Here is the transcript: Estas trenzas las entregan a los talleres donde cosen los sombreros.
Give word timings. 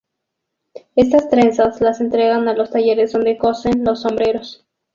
Estas 0.95 1.29
trenzas 1.29 1.79
las 1.79 2.01
entregan 2.01 2.47
a 2.47 2.55
los 2.55 2.71
talleres 2.71 3.11
donde 3.11 3.37
cosen 3.37 3.83
los 3.83 4.01
sombreros. 4.01 4.65